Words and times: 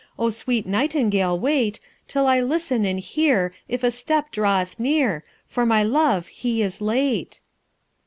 O 0.17 0.31
sweet 0.31 0.65
nightingale 0.65 1.37
wait 1.39 1.79
Till 2.07 2.25
I 2.25 2.39
listen 2.41 2.85
and 2.85 2.99
hear 2.99 3.53
If 3.67 3.83
a 3.83 3.91
step 3.91 4.31
draweth 4.31 4.79
near, 4.79 5.23
For 5.45 5.63
my 5.63 5.83
love 5.83 6.25
he 6.41 6.63
is 6.63 6.81
late!" 6.81 7.39